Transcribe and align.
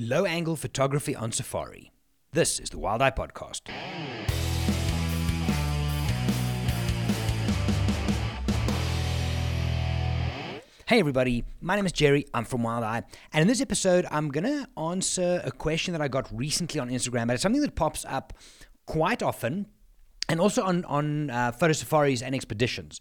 low 0.00 0.24
angle 0.24 0.56
photography 0.56 1.14
on 1.14 1.30
safari. 1.30 1.92
This 2.32 2.58
is 2.58 2.70
the 2.70 2.78
Wild 2.78 3.02
Eye 3.02 3.10
Podcast. 3.10 3.68
Hey 10.86 10.98
everybody, 10.98 11.44
my 11.60 11.76
name 11.76 11.84
is 11.84 11.92
Gerry. 11.92 12.24
I'm 12.32 12.44
from 12.44 12.62
Wild 12.62 12.82
Eye, 12.82 13.02
and 13.32 13.42
in 13.42 13.46
this 13.46 13.60
episode, 13.60 14.06
I'm 14.10 14.30
gonna 14.30 14.66
answer 14.76 15.42
a 15.44 15.52
question 15.52 15.92
that 15.92 16.00
I 16.00 16.08
got 16.08 16.26
recently 16.36 16.80
on 16.80 16.88
Instagram. 16.88 17.26
But 17.26 17.34
it's 17.34 17.42
something 17.42 17.60
that 17.60 17.76
pops 17.76 18.04
up 18.06 18.32
quite 18.86 19.22
often, 19.22 19.66
and 20.30 20.40
also 20.40 20.62
on 20.62 20.84
on 20.86 21.30
uh, 21.30 21.52
photo 21.52 21.74
safaris 21.74 22.22
and 22.22 22.34
expeditions. 22.34 23.00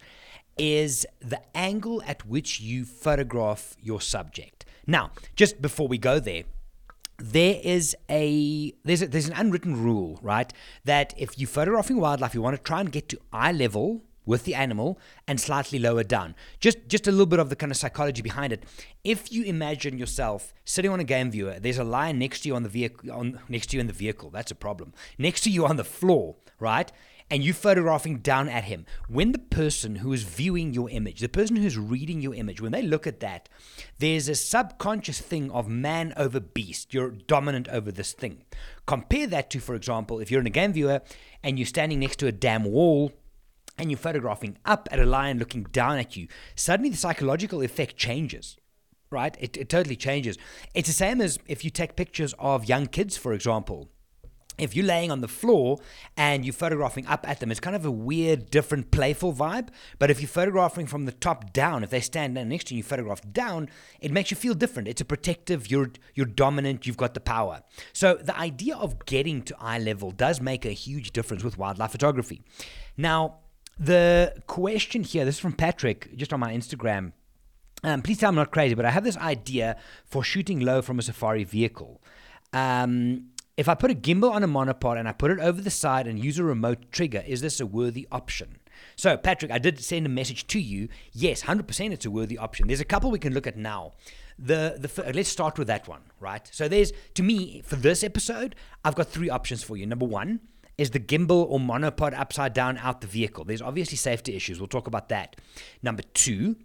Is 0.58 1.08
the 1.22 1.40
angle 1.56 2.04
at 2.06 2.26
which 2.26 2.60
you 2.60 2.84
photograph 2.84 3.78
your 3.82 4.02
subject? 4.02 4.66
Now, 4.86 5.12
just 5.38 5.62
before 5.62 5.88
we 5.88 5.98
go 5.98 6.20
there, 6.20 6.44
there 7.20 7.60
is 7.64 7.96
a 8.10 8.74
there's 8.84 9.02
a, 9.02 9.08
there's 9.08 9.28
an 9.28 9.34
unwritten 9.36 9.82
rule, 9.82 10.20
right? 10.22 10.52
That 10.86 11.14
if 11.18 11.38
you're 11.38 11.48
photographing 11.48 11.98
wildlife, 11.98 12.34
you 12.34 12.42
want 12.42 12.56
to 12.56 12.62
try 12.62 12.80
and 12.80 12.92
get 12.92 13.10
to 13.10 13.20
eye 13.32 13.52
level 13.52 14.04
with 14.26 14.44
the 14.44 14.54
animal 14.54 15.00
and 15.28 15.42
slightly 15.42 15.80
lower 15.80 16.04
down. 16.04 16.36
Just 16.60 16.78
just 16.88 17.08
a 17.08 17.12
little 17.12 17.26
bit 17.26 17.40
of 17.40 17.50
the 17.50 17.56
kind 17.56 17.72
of 17.72 17.78
psychology 17.78 18.22
behind 18.22 18.54
it. 18.54 18.64
If 19.04 19.32
you 19.32 19.44
imagine 19.44 19.98
yourself 19.98 20.54
sitting 20.66 20.92
on 20.92 21.00
a 21.00 21.04
game 21.04 21.32
viewer, 21.32 21.60
there's 21.60 21.80
a 21.80 21.84
lion 21.84 22.20
next 22.20 22.42
to 22.42 22.50
you 22.50 22.56
on 22.56 22.64
the 22.64 22.70
vehicle 22.70 23.12
on 23.12 23.40
next 23.50 23.68
to 23.68 23.78
you 23.78 23.82
in 23.82 23.88
the 23.88 23.94
vehicle. 23.94 24.30
That's 24.30 24.52
a 24.52 24.56
problem. 24.56 24.94
Next 25.18 25.42
to 25.42 25.50
you 25.50 25.66
on 25.66 25.78
the 25.78 25.84
floor, 25.84 26.36
right? 26.60 26.92
And 27.32 27.44
you're 27.44 27.54
photographing 27.54 28.20
down 28.20 28.50
at 28.50 28.64
him. 28.64 28.88
When 29.08 29.34
the 29.34 29.38
person 29.38 29.98
who 29.98 30.12
is 30.14 30.24
viewing 30.24 30.74
your 30.74 30.90
image, 30.90 31.20
the 31.20 31.30
person 31.30 31.58
who's 31.58 31.78
reading 31.78 32.22
your 32.22 32.34
image, 32.34 32.60
when 32.60 32.72
they 32.72 32.82
look 32.82 33.06
at 33.06 33.20
that, 33.20 33.48
there's 34.00 34.28
a 34.28 34.34
subconscious 34.34 35.20
thing 35.20 35.52
of 35.52 35.68
man 35.68 36.14
over 36.18 36.40
beast. 36.40 36.92
You're 36.92 37.12
dominant 37.12 37.68
over 37.68 37.92
this 37.92 38.14
thing. 38.14 38.46
Compare 38.88 39.28
that 39.28 39.52
to, 39.52 39.60
for 39.60 39.76
example, 39.76 40.20
if 40.20 40.32
you're 40.32 40.42
in 40.42 40.48
a 40.48 40.52
game 40.52 40.74
viewer 40.74 41.02
and 41.44 41.60
you're 41.60 41.68
standing 41.68 42.00
next 42.00 42.18
to 42.18 42.28
a 42.28 42.32
damn 42.32 42.64
wall 42.64 43.12
and 43.78 43.92
you're 43.92 44.00
photographing 44.00 44.58
up 44.66 44.90
at 44.92 45.00
a 45.00 45.06
lion 45.06 45.38
looking 45.38 45.64
down 45.64 46.00
at 46.00 46.18
you, 46.18 46.28
suddenly 46.56 46.90
the 46.90 46.98
psychological 46.98 47.62
effect 47.62 47.96
changes. 47.96 48.58
Right? 49.12 49.36
It, 49.40 49.56
it 49.56 49.70
totally 49.70 49.96
changes. 49.96 50.38
It's 50.74 50.88
the 50.88 50.94
same 50.94 51.22
as 51.22 51.38
if 51.48 51.64
you 51.64 51.70
take 51.70 51.96
pictures 51.96 52.34
of 52.40 52.66
young 52.66 52.88
kids, 52.88 53.18
for 53.18 53.34
example. 53.34 53.90
If 54.60 54.76
you're 54.76 54.86
laying 54.86 55.12
on 55.12 55.22
the 55.22 55.28
floor 55.28 55.80
and 56.18 56.46
you're 56.46 56.54
photographing 56.54 57.08
up 57.08 57.28
at 57.28 57.40
them, 57.40 57.52
it's 57.52 57.60
kind 57.60 57.76
of 57.76 57.86
a 57.86 57.92
weird, 57.92 58.50
different, 58.50 58.92
playful 58.92 59.34
vibe. 59.34 59.70
But 59.98 60.10
if 60.12 60.22
you're 60.22 60.28
photographing 60.28 60.88
from 60.88 61.06
the 61.06 61.12
top 61.12 61.54
down, 61.54 61.84
if 61.84 61.90
they 61.90 62.02
stand 62.02 62.34
next 62.34 62.68
to 62.68 62.74
you, 62.74 62.80
you 62.80 62.84
photograph 62.84 63.22
down, 63.32 63.70
it 64.00 64.12
makes 64.12 64.32
you 64.32 64.38
feel 64.38 64.54
different. 64.54 64.88
It's 64.88 65.02
a 65.02 65.06
protective, 65.06 65.70
you're, 65.72 65.92
you're 66.16 66.26
dominant, 66.26 66.86
you've 66.86 66.98
got 66.98 67.14
the 67.14 67.20
power. 67.20 67.62
So 67.94 68.16
the 68.16 68.38
idea 68.38 68.76
of 68.76 69.06
getting 69.06 69.42
to 69.44 69.56
eye 69.60 69.80
level 69.80 70.12
does 70.12 70.42
make 70.42 70.66
a 70.66 70.72
huge 70.72 71.12
difference 71.12 71.44
with 71.44 71.58
wildlife 71.58 71.92
photography. 71.92 72.42
Now, 72.98 73.40
the 73.78 74.34
question 74.48 75.04
here, 75.04 75.24
this 75.24 75.36
is 75.36 75.40
from 75.40 75.54
Patrick, 75.54 76.16
just 76.18 76.34
on 76.34 76.40
my 76.40 76.54
Instagram. 76.54 77.14
Um, 77.84 78.02
please 78.02 78.18
tell 78.18 78.30
I'm 78.30 78.36
not 78.36 78.52
crazy, 78.52 78.76
but 78.76 78.86
I 78.86 78.92
have 78.92 79.06
this 79.06 79.18
idea 79.18 79.78
for 80.06 80.24
shooting 80.24 80.60
low 80.60 80.82
from 80.82 81.00
a 81.00 81.02
safari 81.02 81.46
vehicle. 81.46 82.02
Um, 82.52 83.30
if 83.60 83.68
I 83.68 83.76
put 83.76 83.92
a 83.92 83.94
gimbal 83.94 84.32
on 84.32 84.42
a 84.42 84.48
monopod 84.48 84.98
and 84.98 85.06
I 85.06 85.12
put 85.12 85.32
it 85.32 85.40
over 85.42 85.62
the 85.62 85.70
side 85.70 86.08
and 86.08 86.18
use 86.18 86.40
a 86.40 86.46
remote 86.46 86.94
trigger, 86.94 87.22
is 87.28 87.42
this 87.42 87.60
a 87.60 87.66
worthy 87.66 88.08
option? 88.10 88.58
So, 88.96 89.18
Patrick, 89.18 89.52
I 89.52 89.58
did 89.58 89.82
send 89.82 90.06
a 90.06 90.10
message 90.10 90.48
to 90.48 90.62
you. 90.62 90.88
Yes, 91.12 91.44
100% 91.44 91.92
it's 91.92 92.06
a 92.06 92.10
worthy 92.10 92.38
option. 92.38 92.68
There's 92.68 92.80
a 92.80 92.86
couple 92.86 93.12
we 93.12 93.20
can 93.20 93.34
look 93.34 93.48
at 93.48 93.58
now. 93.58 93.96
The, 94.38 94.78
the 94.80 95.12
let's 95.14 95.28
start 95.28 95.60
with 95.60 95.68
that 95.68 95.90
one, 95.90 96.04
right? 96.22 96.50
So 96.54 96.70
there's 96.70 96.94
to 97.16 97.22
me 97.22 97.62
for 97.66 97.76
this 97.76 98.02
episode, 98.02 98.56
I've 98.86 98.96
got 98.96 99.10
three 99.10 99.30
options 99.30 99.62
for 99.62 99.76
you. 99.76 99.86
Number 99.86 100.06
1, 100.06 100.40
is 100.78 100.92
the 100.92 101.00
gimbal 101.02 101.46
or 101.50 101.60
monopod 101.60 102.18
upside 102.18 102.54
down 102.54 102.78
out 102.78 103.02
the 103.02 103.08
vehicle? 103.08 103.44
There's 103.44 103.62
obviously 103.62 103.98
safety 103.98 104.38
issues. 104.38 104.62
We'll 104.62 104.68
talk 104.68 104.88
about 104.88 105.10
that. 105.10 105.36
Number 105.84 106.04
two 106.14 106.56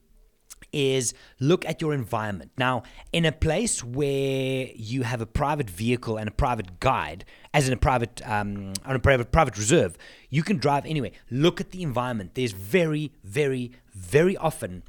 is 0.72 1.14
look 1.40 1.64
at 1.64 1.80
your 1.80 1.94
environment. 1.94 2.52
Now, 2.58 2.82
in 3.12 3.24
a 3.24 3.32
place 3.32 3.82
where 3.82 4.68
you 4.74 5.02
have 5.02 5.20
a 5.20 5.26
private 5.26 5.70
vehicle 5.70 6.16
and 6.16 6.28
a 6.28 6.32
private 6.32 6.80
guide, 6.80 7.24
as 7.52 7.66
in 7.66 7.72
a 7.72 7.76
private 7.76 8.20
um, 8.28 8.72
on 8.84 8.96
a 8.96 8.98
private 8.98 9.32
private 9.32 9.56
reserve, 9.56 9.96
you 10.30 10.42
can 10.42 10.58
drive 10.58 10.86
anyway. 10.86 11.12
Look 11.30 11.60
at 11.60 11.70
the 11.70 11.82
environment. 11.82 12.34
There's 12.34 12.52
very, 12.52 13.12
very, 13.22 13.72
very 13.94 14.36
often 14.36 14.82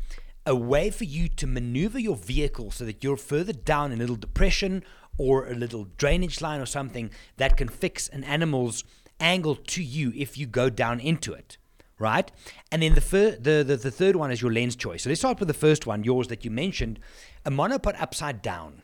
a 0.46 0.56
way 0.56 0.90
for 0.90 1.06
you 1.06 1.28
to 1.28 1.48
maneuver 1.48 2.00
your 2.00 2.16
vehicle 2.16 2.72
so 2.72 2.86
that 2.86 3.04
you're 3.04 3.18
further 3.18 3.54
down 3.54 3.92
a 3.92 3.96
little 3.96 4.16
depression 4.16 4.84
or 5.18 5.48
a 5.48 5.56
little 5.56 5.88
drainage 5.98 6.42
line 6.42 6.60
or 6.60 6.66
something 6.66 7.10
that 7.38 7.58
can 7.58 7.68
fix 7.68 8.08
an 8.10 8.24
animal's 8.24 8.84
angle 9.20 9.56
to 9.56 9.82
you 9.82 10.12
if 10.16 10.38
you 10.38 10.46
go 10.46 10.70
down 10.70 11.00
into 11.00 11.34
it 11.34 11.58
right? 12.00 12.32
And 12.72 12.82
then 12.82 12.96
the, 12.96 13.02
fir- 13.02 13.38
the, 13.38 13.64
the 13.66 13.78
the 13.78 13.92
third 13.92 14.16
one 14.16 14.32
is 14.32 14.42
your 14.42 14.52
lens 14.52 14.76
choice. 14.76 15.04
So 15.04 15.10
let's 15.10 15.22
start 15.22 15.40
with 15.40 15.48
the 15.48 15.54
first 15.54 15.86
one, 15.86 16.04
yours 16.04 16.28
that 16.28 16.44
you 16.44 16.52
mentioned, 16.52 17.00
a 17.46 17.52
monopod 17.52 18.00
upside 18.02 18.42
down. 18.42 18.82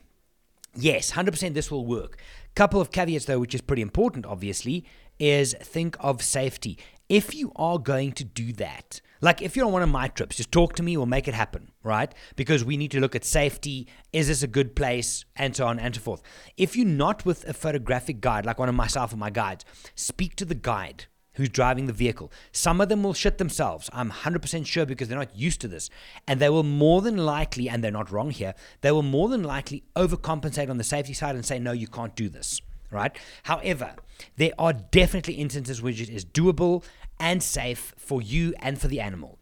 Yes, 0.76 1.12
100% 1.12 1.54
this 1.54 1.70
will 1.70 1.86
work. 1.86 2.18
Couple 2.56 2.80
of 2.80 2.92
caveats 2.92 3.26
though, 3.26 3.40
which 3.40 3.56
is 3.56 3.62
pretty 3.62 3.82
important 3.82 4.26
obviously, 4.26 4.86
is 5.20 5.54
think 5.62 5.96
of 6.00 6.22
safety. 6.22 6.78
If 7.10 7.36
you 7.36 7.52
are 7.58 7.78
going 7.78 8.14
to 8.14 8.24
do 8.24 8.54
that, 8.54 9.02
like 9.20 9.42
if 9.42 9.56
you're 9.56 9.66
on 9.66 9.74
one 9.74 9.84
of 9.84 9.90
my 9.90 10.08
trips, 10.08 10.38
just 10.38 10.52
talk 10.52 10.74
to 10.76 10.84
me, 10.84 10.96
we'll 10.96 11.06
make 11.06 11.28
it 11.28 11.34
happen, 11.34 11.72
right? 11.84 12.14
Because 12.38 12.64
we 12.64 12.78
need 12.78 12.92
to 12.92 13.02
look 13.02 13.16
at 13.16 13.26
safety, 13.26 13.88
is 14.14 14.30
this 14.30 14.44
a 14.44 14.48
good 14.48 14.76
place, 14.76 15.26
and 15.36 15.56
so 15.56 15.68
on 15.68 15.78
and 15.78 15.94
so 15.94 16.02
forth. 16.02 16.24
If 16.58 16.76
you're 16.76 16.88
not 16.88 17.26
with 17.26 17.48
a 17.48 17.54
photographic 17.54 18.22
guide, 18.22 18.46
like 18.46 18.58
one 18.58 18.70
of 18.70 18.76
myself 18.76 19.14
or 19.14 19.18
my 19.18 19.30
guides, 19.30 19.66
speak 19.94 20.36
to 20.38 20.46
the 20.46 20.56
guide 20.56 21.06
who's 21.36 21.50
driving 21.50 21.88
the 21.88 21.94
vehicle. 21.94 22.32
Some 22.52 22.82
of 22.82 22.90
them 22.90 23.04
will 23.04 23.14
shit 23.14 23.38
themselves. 23.38 23.90
I'm 23.94 24.12
100% 24.12 24.66
sure 24.66 24.86
because 24.86 25.08
they're 25.08 25.18
not 25.18 25.36
used 25.36 25.62
to 25.62 25.68
this. 25.68 25.90
And 26.28 26.40
they 26.40 26.50
will 26.50 26.64
more 26.64 27.02
than 27.02 27.18
likely, 27.18 27.70
and 27.70 27.84
they're 27.84 27.92
not 27.92 28.12
wrong 28.12 28.32
here, 28.32 28.54
they 28.82 28.92
will 28.92 29.04
more 29.04 29.30
than 29.30 29.44
likely 29.44 29.84
overcompensate 29.96 30.70
on 30.70 30.78
the 30.78 30.84
safety 30.84 31.14
side 31.14 31.36
and 31.36 31.46
say, 31.46 31.60
no, 31.60 31.72
you 31.72 31.88
can't 31.88 32.16
do 32.16 32.30
this. 32.30 32.62
Right? 32.90 33.18
However, 33.44 33.96
there 34.36 34.52
are 34.60 34.74
definitely 34.74 35.36
instances 35.36 35.82
which 35.82 36.02
it 36.02 36.10
is 36.10 36.26
doable 36.26 36.84
and 37.20 37.42
safe 37.42 37.94
for 37.98 38.22
you 38.22 38.54
and 38.60 38.80
for 38.82 38.90
the 38.90 39.00
animal. 39.00 39.38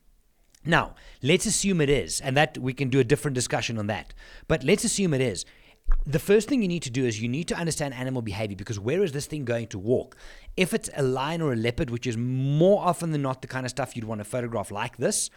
Now, 0.66 0.94
let's 1.24 1.46
assume 1.46 1.82
it 1.82 1.90
is, 1.90 2.20
and 2.20 2.36
that 2.38 2.58
we 2.58 2.74
can 2.74 2.90
do 2.90 3.00
a 3.00 3.04
different 3.04 3.34
discussion 3.34 3.80
on 3.80 3.88
that. 3.88 4.14
But 4.48 4.64
let's 4.64 4.84
assume 4.84 5.14
it 5.14 5.22
is 5.22 5.46
the 6.06 6.20
first 6.20 6.50
thing 6.50 6.62
you 6.62 6.68
need 6.68 6.84
to 6.84 6.90
do 6.90 7.06
is 7.06 7.22
you 7.22 7.30
need 7.30 7.48
to 7.50 7.56
understand 7.56 7.94
animal 7.94 8.22
behavior 8.22 8.56
because 8.56 8.80
where 8.80 9.04
is 9.04 9.12
this 9.12 9.26
thing 9.26 9.46
going 9.46 9.68
to 9.68 9.80
walk? 9.80 10.16
If 10.58 10.74
it's 10.74 10.90
a 10.96 11.04
lion 11.04 11.42
or 11.42 11.54
a 11.54 11.56
leopard, 11.56 11.90
which 11.90 12.08
is 12.08 12.18
more 12.18 12.84
often 12.84 13.12
than 13.12 13.22
not 13.22 13.42
the 13.42 13.48
kind 13.48 13.66
of 13.66 13.70
stuff 13.70 13.96
you'd 13.96 14.06
want 14.06 14.20
to 14.20 14.26
photograph 14.26 14.72
like 14.72 14.98
this, 14.98 15.30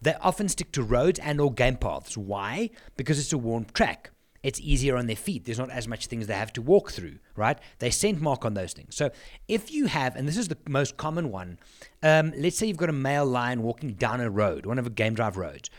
they 0.00 0.14
often 0.20 0.48
stick 0.48 0.72
to 0.72 0.82
roads 0.82 1.18
and 1.18 1.40
or 1.40 1.52
game 1.52 1.76
paths. 1.76 2.16
Why? 2.16 2.70
Because 2.96 3.18
it's 3.18 3.32
a 3.32 3.38
worn 3.38 3.66
track. 3.72 4.10
It's 4.42 4.60
easier 4.60 4.96
on 4.96 5.08
their 5.08 5.16
feet. 5.16 5.44
There's 5.44 5.58
not 5.58 5.70
as 5.70 5.88
much 5.88 6.06
things 6.06 6.26
they 6.26 6.34
have 6.34 6.52
to 6.52 6.62
walk 6.62 6.92
through, 6.92 7.18
right? 7.34 7.58
They 7.80 7.90
scent 7.90 8.20
mark 8.20 8.44
on 8.44 8.54
those 8.54 8.72
things. 8.72 8.94
So 8.94 9.10
if 9.48 9.72
you 9.72 9.86
have, 9.86 10.14
and 10.14 10.28
this 10.28 10.36
is 10.36 10.46
the 10.46 10.58
most 10.68 10.96
common 10.96 11.32
one, 11.32 11.58
um, 12.04 12.32
let's 12.36 12.56
say 12.56 12.66
you've 12.66 12.76
got 12.76 12.88
a 12.88 12.92
male 12.92 13.26
lion 13.26 13.62
walking 13.62 13.94
down 13.94 14.20
a 14.20 14.30
road, 14.30 14.64
one 14.64 14.78
of 14.78 14.84
the 14.84 14.90
game 14.90 15.14
drive 15.14 15.36
roads 15.36 15.70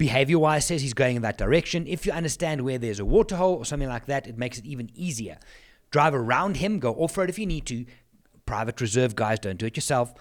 behavior 0.00 0.38
wise 0.38 0.64
says 0.64 0.80
he's 0.80 0.94
going 0.94 1.16
in 1.16 1.20
that 1.20 1.36
direction. 1.36 1.86
If 1.86 2.06
you 2.06 2.12
understand 2.12 2.62
where 2.62 2.78
there's 2.78 3.00
a 3.00 3.04
waterhole 3.04 3.56
or 3.56 3.66
something 3.66 3.86
like 3.86 4.06
that, 4.06 4.26
it 4.26 4.38
makes 4.38 4.56
it 4.56 4.64
even 4.64 4.90
easier. 4.94 5.36
Drive 5.90 6.14
around 6.14 6.56
him, 6.56 6.78
go 6.78 6.94
off 6.94 7.18
road 7.18 7.28
if 7.28 7.38
you 7.38 7.44
need 7.44 7.66
to. 7.66 7.84
Private 8.46 8.80
reserve 8.80 9.14
guys, 9.14 9.38
don't 9.40 9.58
do 9.58 9.66
it 9.66 9.76
yourself. 9.76 10.14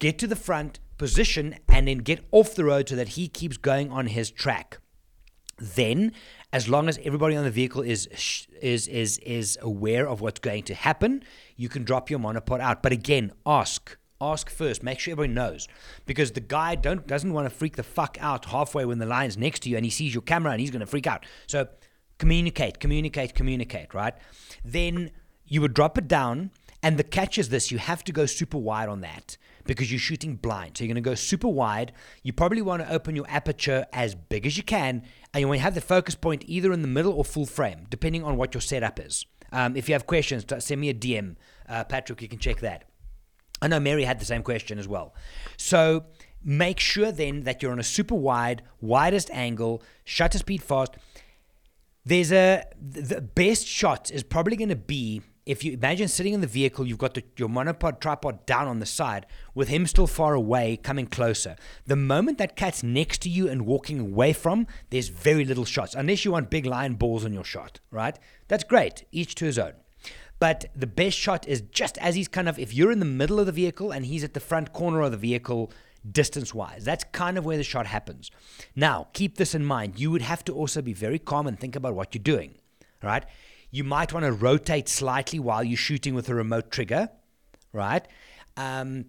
Get 0.00 0.18
to 0.18 0.26
the 0.26 0.34
front, 0.34 0.80
position, 0.98 1.54
and 1.68 1.86
then 1.86 1.98
get 1.98 2.26
off 2.32 2.56
the 2.56 2.64
road 2.64 2.88
so 2.88 2.96
that 2.96 3.10
he 3.10 3.28
keeps 3.28 3.56
going 3.56 3.88
on 3.92 4.08
his 4.08 4.32
track. 4.32 4.80
Then, 5.58 6.10
as 6.52 6.68
long 6.68 6.88
as 6.88 6.98
everybody 7.04 7.36
on 7.36 7.44
the 7.44 7.52
vehicle 7.52 7.82
is 7.82 8.08
is 8.60 8.88
is 8.88 9.18
is 9.18 9.58
aware 9.62 10.08
of 10.08 10.20
what's 10.20 10.40
going 10.40 10.64
to 10.64 10.74
happen, 10.74 11.22
you 11.54 11.68
can 11.68 11.84
drop 11.84 12.10
your 12.10 12.18
monopod 12.18 12.58
out. 12.58 12.82
But 12.82 12.90
again, 12.90 13.30
ask 13.46 13.96
ask 14.20 14.50
first. 14.50 14.82
Make 14.82 14.98
sure 14.98 15.12
everybody 15.12 15.32
knows, 15.32 15.68
because 16.06 16.32
the 16.32 16.40
guy 16.40 16.74
don't 16.74 17.06
doesn't 17.06 17.32
want 17.32 17.46
to 17.46 17.54
freak 17.54 17.76
the 17.76 17.82
fuck 17.82 18.16
out 18.20 18.46
halfway 18.46 18.84
when 18.84 18.98
the 18.98 19.06
lion's 19.06 19.36
next 19.36 19.60
to 19.60 19.70
you 19.70 19.76
and 19.76 19.84
he 19.84 19.90
sees 19.90 20.14
your 20.14 20.22
camera 20.22 20.52
and 20.52 20.60
he's 20.60 20.70
going 20.70 20.80
to 20.80 20.86
freak 20.86 21.06
out. 21.06 21.24
So 21.46 21.68
communicate, 22.18 22.80
communicate, 22.80 23.34
communicate. 23.34 23.94
Right? 23.94 24.14
Then 24.64 25.10
you 25.46 25.60
would 25.60 25.74
drop 25.74 25.98
it 25.98 26.08
down, 26.08 26.50
and 26.82 26.98
the 26.98 27.04
catch 27.04 27.38
is 27.38 27.48
this: 27.48 27.70
you 27.70 27.78
have 27.78 28.04
to 28.04 28.12
go 28.12 28.26
super 28.26 28.58
wide 28.58 28.88
on 28.88 29.00
that 29.00 29.36
because 29.64 29.90
you're 29.92 30.00
shooting 30.00 30.36
blind. 30.36 30.76
So 30.76 30.84
you're 30.84 30.92
going 30.94 31.02
to 31.02 31.10
go 31.10 31.14
super 31.14 31.48
wide. 31.48 31.92
You 32.22 32.32
probably 32.32 32.62
want 32.62 32.82
to 32.82 32.92
open 32.92 33.16
your 33.16 33.26
aperture 33.28 33.86
as 33.92 34.14
big 34.14 34.46
as 34.46 34.56
you 34.56 34.62
can, 34.62 35.02
and 35.32 35.40
you 35.40 35.48
want 35.48 35.58
to 35.58 35.62
have 35.62 35.74
the 35.74 35.80
focus 35.80 36.14
point 36.14 36.44
either 36.46 36.72
in 36.72 36.82
the 36.82 36.88
middle 36.88 37.12
or 37.12 37.24
full 37.24 37.46
frame, 37.46 37.86
depending 37.88 38.24
on 38.24 38.36
what 38.36 38.54
your 38.54 38.60
setup 38.60 38.98
is. 38.98 39.26
Um, 39.52 39.76
if 39.76 39.88
you 39.88 39.94
have 39.94 40.06
questions, 40.06 40.44
send 40.58 40.80
me 40.80 40.88
a 40.88 40.94
DM, 40.94 41.36
uh, 41.68 41.84
Patrick. 41.84 42.22
You 42.22 42.28
can 42.28 42.38
check 42.38 42.60
that. 42.60 42.89
I 43.62 43.68
know 43.68 43.80
Mary 43.80 44.04
had 44.04 44.20
the 44.20 44.24
same 44.24 44.42
question 44.42 44.78
as 44.78 44.88
well. 44.88 45.14
So 45.56 46.06
make 46.42 46.80
sure 46.80 47.12
then 47.12 47.42
that 47.44 47.62
you're 47.62 47.72
on 47.72 47.78
a 47.78 47.84
super 47.84 48.14
wide, 48.14 48.62
widest 48.80 49.30
angle, 49.30 49.82
shutter 50.04 50.38
speed 50.38 50.62
fast. 50.62 50.92
there's 52.04 52.32
a 52.32 52.64
the 52.80 53.20
best 53.20 53.66
shot 53.66 54.10
is 54.10 54.22
probably 54.22 54.56
going 54.56 54.70
to 54.70 54.76
be 54.76 55.22
if 55.46 55.64
you 55.64 55.72
imagine 55.72 56.06
sitting 56.06 56.32
in 56.32 56.40
the 56.40 56.46
vehicle, 56.46 56.86
you've 56.86 56.98
got 56.98 57.14
the, 57.14 57.24
your 57.36 57.48
monopod 57.48 57.98
tripod 57.98 58.46
down 58.46 58.68
on 58.68 58.78
the 58.78 58.86
side 58.86 59.26
with 59.54 59.68
him 59.68 59.86
still 59.86 60.06
far 60.06 60.34
away, 60.34 60.76
coming 60.76 61.06
closer. 61.06 61.56
The 61.86 61.96
moment 61.96 62.38
that 62.38 62.54
cat's 62.54 62.84
next 62.84 63.22
to 63.22 63.28
you 63.28 63.48
and 63.48 63.66
walking 63.66 63.98
away 63.98 64.32
from, 64.32 64.66
there's 64.90 65.08
very 65.08 65.44
little 65.44 65.64
shots, 65.64 65.94
unless 65.94 66.24
you 66.24 66.30
want 66.30 66.50
big 66.50 66.66
lion 66.66 66.94
balls 66.94 67.24
on 67.24 67.32
your 67.32 67.42
shot, 67.42 67.80
right? 67.90 68.16
That's 68.48 68.64
great, 68.64 69.04
each 69.10 69.34
to 69.36 69.44
his 69.44 69.58
own. 69.58 69.72
But 70.40 70.64
the 70.74 70.88
best 70.88 71.16
shot 71.16 71.46
is 71.46 71.60
just 71.60 71.96
as 71.98 72.16
he's 72.16 72.26
kind 72.26 72.48
of, 72.48 72.58
if 72.58 72.74
you're 72.74 72.90
in 72.90 72.98
the 72.98 73.04
middle 73.04 73.38
of 73.38 73.46
the 73.46 73.52
vehicle 73.52 73.92
and 73.92 74.04
he's 74.04 74.24
at 74.24 74.34
the 74.34 74.40
front 74.40 74.72
corner 74.72 75.02
of 75.02 75.12
the 75.12 75.16
vehicle, 75.16 75.70
distance 76.10 76.54
wise. 76.54 76.84
That's 76.84 77.04
kind 77.12 77.38
of 77.38 77.44
where 77.44 77.56
the 77.56 77.62
shot 77.62 77.86
happens. 77.86 78.30
Now, 78.74 79.08
keep 79.12 79.36
this 79.36 79.54
in 79.54 79.64
mind. 79.64 80.00
You 80.00 80.10
would 80.10 80.22
have 80.22 80.44
to 80.44 80.54
also 80.54 80.82
be 80.82 80.92
very 80.92 81.18
calm 81.18 81.46
and 81.46 81.58
think 81.58 81.76
about 81.76 81.94
what 81.94 82.14
you're 82.14 82.22
doing, 82.22 82.54
right? 83.02 83.24
You 83.70 83.84
might 83.84 84.12
want 84.12 84.24
to 84.24 84.32
rotate 84.32 84.88
slightly 84.88 85.38
while 85.38 85.62
you're 85.62 85.76
shooting 85.76 86.14
with 86.14 86.28
a 86.28 86.34
remote 86.34 86.70
trigger, 86.70 87.10
right? 87.72 88.06
Um, 88.56 89.06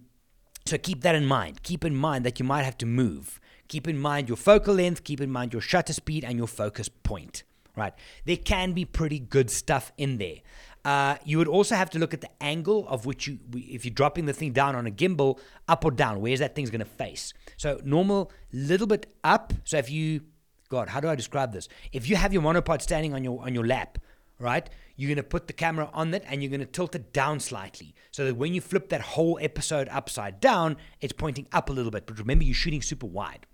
so 0.66 0.78
keep 0.78 1.00
that 1.02 1.14
in 1.14 1.26
mind. 1.26 1.62
Keep 1.62 1.84
in 1.84 1.96
mind 1.96 2.24
that 2.24 2.38
you 2.38 2.44
might 2.44 2.62
have 2.62 2.78
to 2.78 2.86
move. 2.86 3.40
Keep 3.68 3.88
in 3.88 3.98
mind 3.98 4.28
your 4.28 4.36
focal 4.36 4.74
length, 4.74 5.02
keep 5.02 5.20
in 5.20 5.30
mind 5.30 5.52
your 5.52 5.62
shutter 5.62 5.92
speed, 5.92 6.24
and 6.24 6.36
your 6.36 6.46
focus 6.46 6.88
point, 6.88 7.42
right? 7.74 7.94
There 8.26 8.36
can 8.36 8.72
be 8.72 8.84
pretty 8.84 9.18
good 9.18 9.50
stuff 9.50 9.92
in 9.96 10.18
there. 10.18 10.36
Uh, 10.84 11.16
you 11.24 11.38
would 11.38 11.48
also 11.48 11.74
have 11.76 11.90
to 11.90 11.98
look 11.98 12.12
at 12.12 12.20
the 12.20 12.30
angle 12.42 12.86
of 12.88 13.06
which 13.06 13.28
you, 13.28 13.38
if 13.54 13.84
you're 13.84 13.94
dropping 13.94 14.26
the 14.26 14.32
thing 14.32 14.52
down 14.52 14.74
on 14.74 14.86
a 14.86 14.90
gimbal, 14.90 15.38
up 15.68 15.84
or 15.84 15.90
down, 15.90 16.20
where's 16.20 16.40
that 16.40 16.54
thing's 16.54 16.70
going 16.70 16.80
to 16.80 16.84
face? 16.84 17.32
So 17.56 17.80
normal, 17.84 18.32
little 18.52 18.86
bit 18.86 19.06
up. 19.22 19.52
So 19.64 19.78
if 19.78 19.90
you, 19.90 20.22
God, 20.68 20.88
how 20.88 21.00
do 21.00 21.08
I 21.08 21.14
describe 21.14 21.52
this? 21.52 21.68
If 21.92 22.08
you 22.08 22.16
have 22.16 22.32
your 22.32 22.42
monopod 22.42 22.82
standing 22.82 23.14
on 23.14 23.22
your 23.22 23.40
on 23.42 23.54
your 23.54 23.66
lap, 23.66 23.98
right? 24.38 24.68
You're 24.96 25.08
going 25.08 25.16
to 25.16 25.22
put 25.22 25.46
the 25.46 25.52
camera 25.52 25.88
on 25.94 26.12
it 26.12 26.24
and 26.26 26.42
you're 26.42 26.50
going 26.50 26.60
to 26.60 26.66
tilt 26.66 26.94
it 26.94 27.12
down 27.12 27.40
slightly 27.40 27.94
so 28.10 28.26
that 28.26 28.34
when 28.34 28.52
you 28.52 28.60
flip 28.60 28.88
that 28.90 29.00
whole 29.00 29.38
episode 29.40 29.88
upside 29.88 30.40
down, 30.40 30.76
it's 31.00 31.12
pointing 31.12 31.46
up 31.52 31.70
a 31.70 31.72
little 31.72 31.90
bit. 31.90 32.06
But 32.06 32.18
remember, 32.18 32.44
you're 32.44 32.54
shooting 32.54 32.82
super 32.82 33.06
wide. 33.06 33.46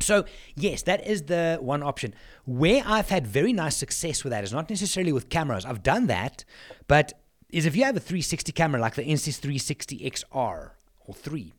So, 0.00 0.24
yes, 0.54 0.82
that 0.82 1.06
is 1.06 1.22
the 1.22 1.58
one 1.60 1.82
option. 1.82 2.14
Where 2.44 2.82
I've 2.86 3.08
had 3.08 3.26
very 3.26 3.52
nice 3.52 3.76
success 3.76 4.24
with 4.24 4.30
that 4.30 4.44
is 4.44 4.52
not 4.52 4.70
necessarily 4.70 5.12
with 5.12 5.28
cameras. 5.28 5.64
I've 5.64 5.82
done 5.82 6.06
that, 6.06 6.44
but 6.86 7.14
is 7.50 7.66
if 7.66 7.76
you 7.76 7.84
have 7.84 7.96
a 7.96 8.00
360 8.00 8.52
camera 8.52 8.80
like 8.80 8.94
the 8.94 9.02
Insta 9.02 9.34
360 9.34 9.98
X4 9.98 10.70
or 11.06 11.14
3, 11.14 11.52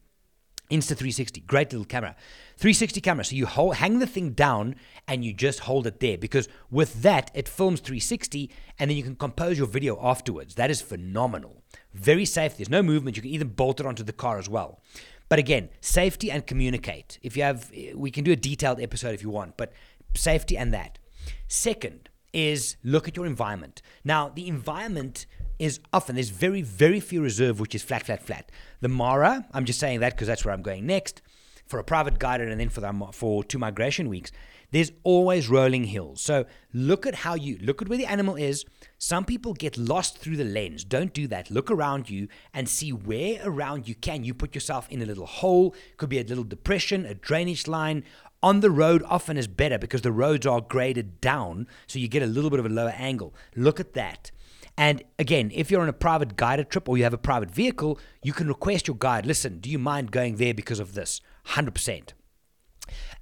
Insta 0.70 0.88
360, 0.88 1.42
great 1.42 1.72
little 1.72 1.86
camera. 1.86 2.16
360 2.58 3.00
camera. 3.00 3.24
So 3.24 3.36
you 3.36 3.46
hold, 3.46 3.76
hang 3.76 4.00
the 4.00 4.08
thing 4.08 4.32
down 4.32 4.76
and 5.08 5.24
you 5.24 5.32
just 5.32 5.62
hold 5.62 5.88
it 5.88 6.02
there 6.02 6.18
because 6.18 6.50
with 6.70 7.04
that, 7.04 7.32
it 7.34 7.48
films 7.48 7.80
360 7.80 8.52
and 8.78 8.90
then 8.90 8.98
you 8.98 9.04
can 9.04 9.16
compose 9.16 9.58
your 9.58 9.68
video 9.68 9.98
afterwards. 10.02 10.56
That 10.56 10.70
is 10.70 10.82
phenomenal. 10.82 11.64
Very 11.94 12.26
safe. 12.26 12.58
There's 12.58 12.70
no 12.70 12.84
movement. 12.84 13.16
You 13.16 13.22
can 13.22 13.32
even 13.32 13.48
bolt 13.48 13.80
it 13.80 13.86
onto 13.86 14.04
the 14.04 14.12
car 14.12 14.40
as 14.40 14.50
well. 14.50 14.82
But 15.30 15.40
again, 15.40 15.70
safety 15.82 16.32
and 16.32 16.46
communicate. 16.46 17.20
If 17.22 17.36
you 17.36 17.44
have, 17.44 17.72
we 17.96 18.12
can 18.12 18.24
do 18.24 18.32
a 18.32 18.36
detailed 18.36 18.80
episode 18.80 19.14
if 19.14 19.22
you 19.22 19.30
want, 19.30 19.58
but 19.58 19.74
safety 20.16 20.58
and 20.58 20.74
that. 20.74 21.00
Second 21.48 22.10
is 22.34 22.78
look 22.84 23.08
at 23.08 23.16
your 23.16 23.26
environment. 23.26 23.82
Now, 24.04 24.30
the 24.30 24.48
environment 24.48 25.26
is 25.60 25.80
often 25.92 26.16
there's 26.16 26.30
very 26.30 26.62
very 26.62 27.00
few 27.00 27.22
reserve 27.22 27.60
which 27.60 27.74
is 27.74 27.84
flat 27.84 28.06
flat 28.06 28.22
flat. 28.22 28.52
The 28.82 28.88
Mara, 28.88 29.48
I'm 29.54 29.66
just 29.66 29.80
saying 29.80 30.02
that 30.02 30.14
because 30.14 30.28
that's 30.28 30.46
where 30.46 30.54
I'm 30.54 30.62
going 30.62 30.86
next 30.86 31.22
for 31.68 31.80
a 31.80 31.84
private 31.84 32.20
guided 32.20 32.50
and 32.50 32.60
then 32.60 32.70
for 32.70 32.82
the, 32.82 32.90
um, 32.90 33.10
for 33.14 33.44
two 33.44 33.60
migration 33.60 34.10
weeks. 34.10 34.32
There's 34.72 34.92
always 35.04 35.48
rolling 35.48 35.86
hills. 35.86 36.20
So 36.20 36.46
look 36.74 37.06
at 37.06 37.16
how 37.16 37.36
you 37.36 37.58
look 37.62 37.82
at 37.82 37.88
where 37.88 37.98
the 37.98 38.06
animal 38.06 38.36
is. 38.36 38.66
Some 38.98 39.24
people 39.24 39.54
get 39.54 39.78
lost 39.78 40.18
through 40.18 40.36
the 40.36 40.44
lens. 40.44 40.84
Don't 40.84 41.14
do 41.14 41.26
that. 41.28 41.50
Look 41.50 41.72
around 41.72 42.10
you 42.10 42.28
and 42.54 42.68
see 42.68 42.92
where 42.92 43.40
around 43.46 43.88
you 43.88 43.96
can 43.96 44.26
you 44.26 44.34
put 44.34 44.56
yourself 44.56 44.88
in 44.90 45.02
a 45.02 45.06
little 45.06 45.26
hole. 45.26 45.74
Could 45.96 46.10
be 46.10 46.20
a 46.20 46.24
little 46.24 46.44
depression, 46.44 47.06
a 47.06 47.14
drainage 47.14 47.68
line. 47.68 48.04
On 48.44 48.60
the 48.60 48.70
road 48.70 49.04
often 49.08 49.38
is 49.38 49.48
better 49.48 49.80
because 49.80 50.02
the 50.02 50.12
roads 50.12 50.46
are 50.46 50.62
graded 50.62 51.22
down, 51.22 51.68
so 51.88 51.98
you 51.98 52.08
get 52.08 52.22
a 52.22 52.28
little 52.28 52.50
bit 52.50 52.60
of 52.60 52.66
a 52.66 52.70
lower 52.70 52.94
angle. 52.96 53.34
Look 53.56 53.80
at 53.80 53.94
that. 53.94 54.32
And 54.78 55.04
again, 55.18 55.52
if 55.56 55.72
you're 55.72 55.82
on 55.82 55.90
a 55.90 55.94
private 55.94 56.36
guided 56.36 56.70
trip 56.70 56.88
or 56.88 56.98
you 56.98 57.04
have 57.04 57.14
a 57.14 57.18
private 57.18 57.50
vehicle, 57.50 58.00
you 58.22 58.34
can 58.34 58.48
request 58.48 58.88
your 58.88 58.96
guide, 58.96 59.26
listen, 59.26 59.58
do 59.60 59.72
you 59.72 59.80
mind 59.80 60.12
going 60.12 60.36
there 60.36 60.54
because 60.54 60.80
of 60.80 60.94
this? 60.94 61.20
100%. 61.50 62.14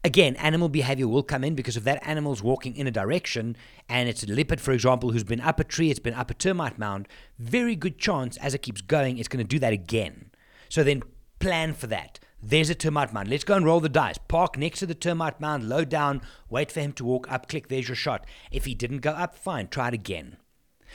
Again, 0.03 0.35
animal 0.35 0.69
behavior 0.69 1.07
will 1.07 1.23
come 1.23 1.43
in 1.43 1.55
because 1.55 1.75
if 1.75 1.83
that 1.85 2.05
animal's 2.07 2.43
walking 2.43 2.75
in 2.75 2.85
a 2.85 2.91
direction 2.91 3.57
and 3.89 4.07
it's 4.07 4.23
a 4.23 4.27
leopard, 4.27 4.61
for 4.61 4.71
example, 4.71 5.11
who's 5.11 5.23
been 5.23 5.41
up 5.41 5.59
a 5.59 5.63
tree, 5.63 5.89
it's 5.89 5.99
been 5.99 6.13
up 6.13 6.29
a 6.29 6.35
termite 6.35 6.77
mound, 6.77 7.07
very 7.39 7.75
good 7.75 7.97
chance 7.97 8.37
as 8.37 8.53
it 8.53 8.61
keeps 8.61 8.81
going, 8.81 9.17
it's 9.17 9.27
going 9.27 9.43
to 9.43 9.47
do 9.47 9.57
that 9.57 9.73
again. 9.73 10.29
So 10.69 10.83
then 10.83 11.01
plan 11.39 11.73
for 11.73 11.87
that. 11.87 12.19
There's 12.41 12.69
a 12.69 12.75
termite 12.75 13.13
mound. 13.13 13.29
Let's 13.29 13.43
go 13.43 13.55
and 13.55 13.65
roll 13.65 13.79
the 13.79 13.89
dice. 13.89 14.19
Park 14.27 14.59
next 14.59 14.79
to 14.79 14.85
the 14.85 14.93
termite 14.93 15.41
mound, 15.41 15.67
low 15.67 15.83
down, 15.83 16.21
wait 16.49 16.71
for 16.71 16.81
him 16.81 16.93
to 16.93 17.05
walk 17.05 17.31
up, 17.31 17.49
click, 17.49 17.69
there's 17.69 17.87
your 17.87 17.95
shot. 17.95 18.27
If 18.51 18.65
he 18.65 18.75
didn't 18.75 18.99
go 18.99 19.11
up, 19.11 19.35
fine, 19.35 19.69
try 19.69 19.87
it 19.87 19.95
again. 19.95 20.37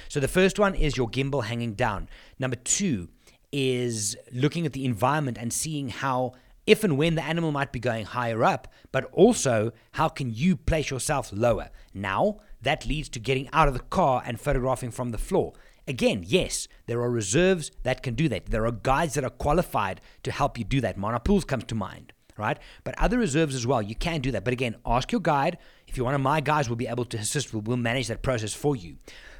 So 0.08 0.20
the 0.20 0.28
first 0.28 0.58
one 0.58 0.76
is 0.76 0.96
your 0.96 1.10
gimbal 1.10 1.44
hanging 1.44 1.74
down. 1.74 2.08
Number 2.38 2.56
two 2.56 3.08
is 3.50 4.16
looking 4.32 4.64
at 4.64 4.72
the 4.72 4.84
environment 4.84 5.38
and 5.38 5.52
seeing 5.52 5.88
how 5.88 6.34
if 6.66 6.84
and 6.84 6.96
when 6.96 7.14
the 7.14 7.24
animal 7.24 7.52
might 7.52 7.72
be 7.72 7.80
going 7.80 8.04
higher 8.04 8.44
up, 8.44 8.68
but 8.92 9.04
also 9.12 9.72
how 9.92 10.08
can 10.08 10.32
you 10.32 10.56
place 10.56 10.90
yourself 10.90 11.30
lower. 11.32 11.70
Now, 11.94 12.40
that 12.62 12.86
leads 12.86 13.08
to 13.10 13.18
getting 13.18 13.48
out 13.52 13.68
of 13.68 13.74
the 13.74 13.80
car 13.80 14.22
and 14.24 14.40
photographing 14.40 14.90
from 14.90 15.10
the 15.10 15.18
floor. 15.18 15.52
Again, 15.88 16.22
yes, 16.26 16.68
there 16.86 17.00
are 17.00 17.10
reserves 17.10 17.70
that 17.82 18.02
can 18.02 18.14
do 18.14 18.28
that. 18.28 18.46
There 18.46 18.66
are 18.66 18.72
guides 18.72 19.14
that 19.14 19.24
are 19.24 19.30
qualified 19.30 20.00
to 20.22 20.30
help 20.30 20.58
you 20.58 20.64
do 20.64 20.80
that. 20.82 20.96
Mana 20.96 21.18
Pools 21.18 21.44
comes 21.44 21.64
to 21.64 21.74
mind, 21.74 22.12
right? 22.36 22.58
But 22.84 22.98
other 22.98 23.18
reserves 23.18 23.54
as 23.54 23.66
well, 23.66 23.82
you 23.82 23.94
can 23.94 24.20
do 24.20 24.30
that. 24.32 24.44
But 24.44 24.52
again, 24.52 24.76
ask 24.84 25.10
your 25.10 25.20
guide. 25.20 25.58
If 25.88 25.96
you're 25.96 26.04
one 26.04 26.14
of 26.14 26.20
my 26.20 26.40
guys, 26.40 26.68
we'll 26.68 26.76
be 26.76 26.86
able 26.86 27.06
to 27.06 27.16
assist. 27.16 27.52
We'll 27.54 27.76
manage 27.76 28.08
that 28.08 28.22
process 28.22 28.52
for 28.52 28.76
you. 28.76 28.96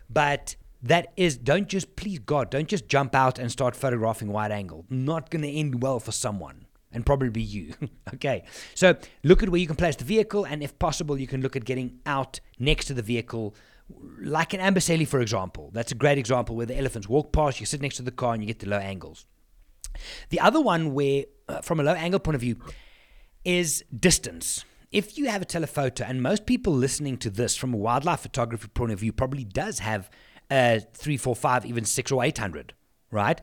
But 0.09 0.57
that 0.83 1.13
is, 1.17 1.37
don't 1.37 1.69
just, 1.69 1.95
please 1.95 2.19
God, 2.19 2.51
don't 2.51 2.67
just 2.67 2.89
jump 2.89 3.15
out 3.15 3.39
and 3.39 3.53
start 3.53 3.77
photographing 3.77 4.33
wide 4.33 4.51
angle. 4.51 4.87
Not 4.89 5.31
going 5.31 5.43
to 5.43 5.53
end 5.53 5.83
well 5.83 6.01
for 6.01 6.11
someone 6.11 6.67
and 6.93 7.05
probably 7.07 7.31
be 7.31 7.43
you. 7.43 7.75
okay, 8.15 8.45
so 8.75 8.97
look 9.23 9.43
at 9.43 9.49
where 9.49 9.61
you 9.61 9.67
can 9.67 9.77
place 9.77 9.97
the 9.97 10.05
vehicle, 10.05 10.45
and 10.45 10.63
if 10.63 10.79
possible, 10.79 11.19
you 11.19 11.27
can 11.27 11.43
look 11.43 11.57
at 11.57 11.65
getting 11.65 11.99
out 12.07 12.41
next 12.59 12.87
to 12.87 12.95
the 12.95 13.03
vehicle, 13.03 13.55
like 14.21 14.55
an 14.55 14.61
Amboseli, 14.61 15.07
for 15.07 15.21
example. 15.21 15.71
That's 15.73 15.93
a 15.93 15.97
great 15.97 16.19
example 16.19 16.57
where 16.57 16.67
the 16.67 16.79
elephants 16.79 17.09
walk 17.09 17.33
past, 17.33 17.61
you 17.61 17.67
sit 17.67 17.81
next 17.81 17.97
to 17.97 18.03
the 18.03 18.11
car, 18.11 18.35
and 18.35 18.43
you 18.43 18.47
get 18.47 18.59
the 18.59 18.69
low 18.69 18.79
angles. 18.79 19.27
The 20.31 20.41
other 20.41 20.61
one, 20.61 20.95
where 20.95 21.25
uh, 21.49 21.61
from 21.61 21.81
a 21.81 21.83
low 21.83 21.95
angle 21.95 22.21
point 22.21 22.37
of 22.37 22.41
view, 22.41 22.57
is 23.45 23.85
distance. 23.97 24.65
If 24.93 25.17
you 25.17 25.29
have 25.29 25.43
a 25.43 25.45
telephoto, 25.45 26.05
and 26.05 26.23
most 26.23 26.47
people 26.47 26.73
listening 26.73 27.17
to 27.19 27.31
this 27.31 27.57
from 27.57 27.73
a 27.73 27.77
wildlife 27.77 28.21
photography 28.21 28.69
point 28.69 28.93
of 28.93 28.99
view 28.99 29.13
probably 29.13 29.45
does 29.45 29.79
have 29.79 30.11
a 30.51 30.81
three, 30.95 31.17
four, 31.17 31.37
five, 31.37 31.65
even 31.65 31.85
six 31.85 32.11
or 32.11 32.25
eight 32.25 32.39
hundred, 32.39 32.75
right? 33.11 33.41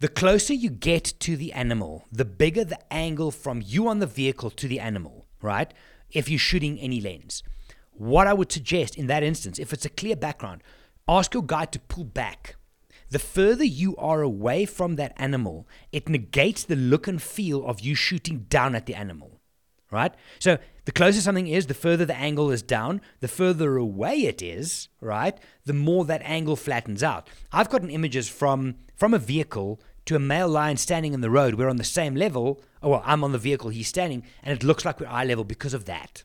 The 0.00 0.06
closer 0.06 0.54
you 0.54 0.70
get 0.70 1.02
to 1.18 1.36
the 1.36 1.52
animal, 1.52 2.06
the 2.12 2.24
bigger 2.24 2.64
the 2.64 2.78
angle 2.92 3.32
from 3.32 3.60
you 3.66 3.88
on 3.88 3.98
the 3.98 4.06
vehicle 4.06 4.50
to 4.50 4.68
the 4.68 4.78
animal, 4.78 5.26
right? 5.42 5.74
If 6.12 6.28
you're 6.28 6.38
shooting 6.38 6.78
any 6.78 7.00
lens. 7.00 7.42
What 7.90 8.28
I 8.28 8.32
would 8.32 8.52
suggest 8.52 8.96
in 8.96 9.08
that 9.08 9.24
instance, 9.24 9.58
if 9.58 9.72
it's 9.72 9.84
a 9.84 9.90
clear 9.90 10.14
background, 10.14 10.62
ask 11.08 11.34
your 11.34 11.42
guide 11.42 11.72
to 11.72 11.80
pull 11.80 12.04
back. 12.04 12.54
The 13.10 13.18
further 13.18 13.64
you 13.64 13.96
are 13.96 14.22
away 14.22 14.66
from 14.66 14.94
that 14.96 15.14
animal, 15.16 15.66
it 15.90 16.08
negates 16.08 16.62
the 16.62 16.76
look 16.76 17.08
and 17.08 17.20
feel 17.20 17.66
of 17.66 17.80
you 17.80 17.96
shooting 17.96 18.46
down 18.48 18.76
at 18.76 18.86
the 18.86 18.94
animal, 18.94 19.40
right? 19.90 20.14
So 20.38 20.58
the 20.84 20.92
closer 20.92 21.20
something 21.20 21.48
is, 21.48 21.66
the 21.66 21.74
further 21.74 22.04
the 22.04 22.14
angle 22.14 22.52
is 22.52 22.62
down, 22.62 23.00
the 23.18 23.26
further 23.26 23.76
away 23.76 24.26
it 24.26 24.42
is, 24.42 24.88
right? 25.00 25.36
The 25.64 25.72
more 25.72 26.04
that 26.04 26.22
angle 26.24 26.54
flattens 26.54 27.02
out. 27.02 27.28
I've 27.50 27.68
gotten 27.68 27.90
images 27.90 28.28
from 28.28 28.76
from 28.94 29.14
a 29.14 29.18
vehicle 29.18 29.80
to 30.08 30.16
a 30.16 30.18
male 30.18 30.48
lion 30.48 30.78
standing 30.78 31.12
in 31.12 31.20
the 31.20 31.30
road. 31.30 31.54
We're 31.54 31.68
on 31.68 31.76
the 31.76 31.84
same 31.84 32.14
level. 32.14 32.62
Oh, 32.82 32.88
well, 32.88 33.02
I'm 33.04 33.22
on 33.22 33.32
the 33.32 33.38
vehicle, 33.38 33.68
he's 33.68 33.88
standing, 33.88 34.22
and 34.42 34.56
it 34.56 34.64
looks 34.64 34.86
like 34.86 34.98
we're 34.98 35.06
eye 35.06 35.24
level 35.24 35.44
because 35.44 35.74
of 35.74 35.84
that. 35.84 36.24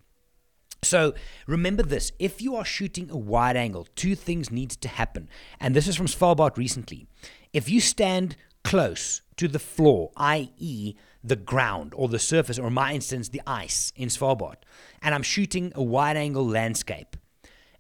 So 0.81 1.13
remember 1.47 1.83
this 1.83 2.13
if 2.17 2.41
you 2.41 2.55
are 2.55 2.63
shooting 2.63 3.09
a 3.11 3.17
wide 3.17 3.57
angle, 3.57 3.87
two 3.95 4.15
things 4.15 4.49
need 4.51 4.69
to 4.69 4.87
happen. 4.87 5.27
And 5.59 5.75
this 5.75 5.87
is 5.87 5.97
from 5.97 6.07
Svalbard 6.07 6.55
recently. 6.55 7.07
If 7.51 7.69
you 7.69 7.81
stand 7.81 8.37
close 8.63 9.21
to 9.35 9.49
the 9.49 9.59
floor, 9.59 10.11
i.e., 10.15 10.95
the 11.21 11.35
ground 11.35 11.93
or 11.93 12.07
the 12.07 12.19
surface, 12.19 12.57
or 12.57 12.67
in 12.67 12.73
my 12.73 12.93
instance, 12.93 13.29
the 13.29 13.41
ice 13.45 13.91
in 13.97 14.07
Svalbard, 14.07 14.57
and 15.01 15.13
I'm 15.13 15.23
shooting 15.23 15.73
a 15.75 15.83
wide 15.83 16.15
angle 16.15 16.47
landscape, 16.47 17.17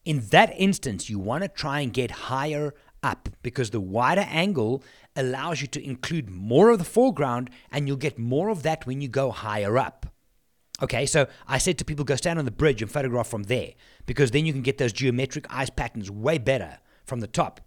in 0.03 0.19
that 0.31 0.53
instance, 0.57 1.09
you 1.09 1.17
want 1.17 1.43
to 1.43 1.47
try 1.47 1.79
and 1.79 1.93
get 1.93 2.11
higher 2.11 2.73
up 3.03 3.29
because 3.41 3.69
the 3.69 3.81
wider 3.81 4.25
angle 4.27 4.83
allows 5.15 5.61
you 5.61 5.67
to 5.67 5.83
include 5.83 6.29
more 6.29 6.69
of 6.69 6.79
the 6.79 6.85
foreground 6.85 7.49
and 7.71 7.87
you'll 7.87 7.97
get 7.97 8.17
more 8.17 8.49
of 8.49 8.63
that 8.63 8.85
when 8.85 9.01
you 9.01 9.07
go 9.07 9.31
higher 9.31 9.77
up. 9.77 10.07
Okay, 10.81 11.05
so 11.05 11.27
I 11.47 11.59
said 11.59 11.77
to 11.77 11.85
people, 11.85 12.03
go 12.03 12.15
stand 12.15 12.39
on 12.39 12.45
the 12.45 12.51
bridge 12.51 12.81
and 12.81 12.91
photograph 12.91 13.27
from 13.27 13.43
there 13.43 13.73
because 14.05 14.31
then 14.31 14.45
you 14.45 14.53
can 14.53 14.63
get 14.63 14.77
those 14.79 14.91
geometric 14.91 15.45
ice 15.49 15.69
patterns 15.69 16.09
way 16.09 16.37
better 16.37 16.79
from 17.05 17.19
the 17.19 17.27
top. 17.27 17.61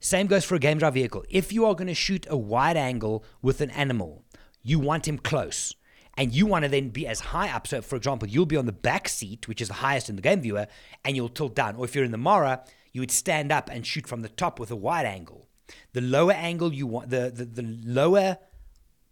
Same 0.00 0.26
goes 0.26 0.44
for 0.44 0.54
a 0.54 0.58
game 0.58 0.78
drive 0.78 0.94
vehicle. 0.94 1.24
If 1.30 1.50
you 1.50 1.64
are 1.64 1.74
going 1.74 1.86
to 1.86 1.94
shoot 1.94 2.26
a 2.28 2.36
wide 2.36 2.76
angle 2.76 3.24
with 3.40 3.62
an 3.62 3.70
animal, 3.70 4.22
you 4.62 4.78
want 4.78 5.08
him 5.08 5.18
close. 5.18 5.74
And 6.16 6.32
you 6.32 6.46
want 6.46 6.64
to 6.64 6.68
then 6.68 6.90
be 6.90 7.06
as 7.06 7.20
high 7.20 7.50
up. 7.50 7.66
So, 7.66 7.82
for 7.82 7.96
example, 7.96 8.28
you'll 8.28 8.46
be 8.46 8.56
on 8.56 8.66
the 8.66 8.72
back 8.72 9.08
seat, 9.08 9.48
which 9.48 9.60
is 9.60 9.68
the 9.68 9.74
highest 9.74 10.08
in 10.08 10.16
the 10.16 10.22
game 10.22 10.42
viewer, 10.42 10.68
and 11.04 11.16
you'll 11.16 11.28
tilt 11.28 11.56
down. 11.56 11.74
Or 11.74 11.84
if 11.84 11.94
you're 11.94 12.04
in 12.04 12.12
the 12.12 12.18
Mara, 12.18 12.62
you 12.94 13.02
would 13.02 13.10
stand 13.10 13.52
up 13.52 13.68
and 13.70 13.84
shoot 13.84 14.06
from 14.06 14.22
the 14.22 14.28
top 14.28 14.58
with 14.58 14.70
a 14.70 14.76
wide 14.76 15.04
angle. 15.04 15.48
The 15.92 16.00
lower 16.00 16.32
angle 16.32 16.72
you 16.72 16.86
want, 16.86 17.10
the, 17.10 17.30
the, 17.34 17.44
the 17.44 17.78
lower 17.84 18.38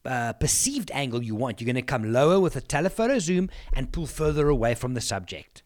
uh, 0.04 0.32
perceived 0.34 0.90
angle 0.92 1.22
you 1.22 1.34
want. 1.34 1.60
You're 1.60 1.66
going 1.66 1.74
to 1.74 1.82
come 1.82 2.12
lower 2.12 2.38
with 2.38 2.54
a 2.54 2.60
telephoto 2.60 3.18
zoom 3.18 3.50
and 3.72 3.92
pull 3.92 4.06
further 4.06 4.48
away 4.48 4.76
from 4.76 4.94
the 4.94 5.00
subject. 5.00 5.64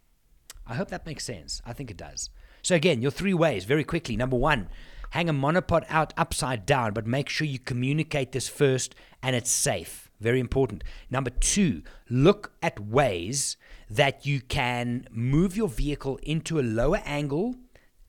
I 0.66 0.75
hope 0.75 0.88
that 0.88 1.06
makes 1.06 1.25
sense. 1.25 1.61
I 1.66 1.75
think 1.75 1.90
it 1.90 1.99
does. 1.99 2.30
So, 2.62 2.75
again, 2.75 3.02
your 3.02 3.11
three 3.11 3.35
ways 3.35 3.66
very 3.66 3.85
quickly. 3.85 4.16
Number 4.16 4.37
one, 4.37 4.70
hang 5.11 5.28
a 5.28 5.35
monopod 5.35 5.85
out 5.90 6.14
upside 6.16 6.64
down, 6.64 6.94
but 6.94 7.06
make 7.06 7.28
sure 7.28 7.46
you 7.46 7.58
communicate 7.58 8.32
this 8.32 8.49
first 8.49 8.94
and 9.23 9.37
it's 9.37 9.50
safe. 9.50 10.11
Very 10.20 10.40
important. 10.40 10.82
Number 11.11 11.30
two, 11.30 11.82
look 12.08 12.52
at 12.62 12.80
ways 12.80 13.58
that 13.90 14.25
you 14.25 14.40
can 14.40 15.06
move 15.11 15.54
your 15.54 15.68
vehicle 15.68 16.18
into 16.23 16.58
a 16.58 16.62
lower 16.62 17.02
angle 17.04 17.56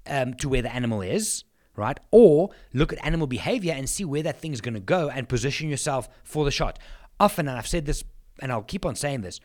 um, 0.10 0.34
to 0.36 0.50
where 0.50 0.62
the 0.62 0.74
animal 0.74 1.02
is 1.02 1.44
right? 1.78 2.00
Or 2.12 2.50
look 2.74 2.92
at 2.92 3.06
animal 3.06 3.28
behavior 3.28 3.74
and 3.74 3.88
see 3.88 4.04
where 4.04 4.24
that 4.24 4.42
thing's 4.42 4.60
going 4.60 4.74
to 4.74 4.80
go 4.82 5.10
and 5.10 5.30
position 5.30 5.70
yourself 5.70 6.10
for 6.24 6.44
the 6.44 6.52
shot. 6.52 6.80
Often, 7.20 7.48
and 7.48 7.58
I've 7.58 7.68
said 7.68 7.86
this 7.86 8.04
and 8.40 8.52
I'll 8.52 8.64
keep 8.64 8.86
on 8.86 8.96
saying 8.96 9.22
this 9.22 9.40